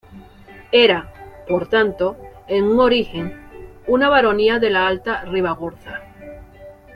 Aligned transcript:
Era, 0.71 1.13
por 1.47 1.67
tanto, 1.69 2.17
en 2.47 2.63
un 2.63 2.79
origen, 2.79 3.39
una 3.85 4.09
baronía 4.09 4.57
de 4.57 4.71
la 4.71 4.87
Alta 4.87 5.25
Ribagorza. 5.25 5.99